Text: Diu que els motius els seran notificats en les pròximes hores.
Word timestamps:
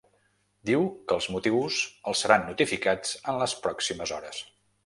Diu 0.69 0.85
que 1.11 1.15
els 1.17 1.27
motius 1.35 1.77
els 2.13 2.23
seran 2.25 2.49
notificats 2.49 3.15
en 3.33 3.41
les 3.45 3.57
pròximes 3.67 4.19
hores. 4.19 4.43